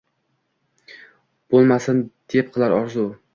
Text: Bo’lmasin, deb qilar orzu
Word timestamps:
Bo’lmasin, 1.57 2.01
deb 2.37 2.51
qilar 2.57 2.75
orzu 2.81 3.07